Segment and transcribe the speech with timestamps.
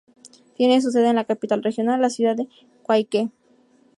[0.55, 2.47] Tiene su sede en la capital regional, la ciudad de
[2.87, 3.29] Coyhaique.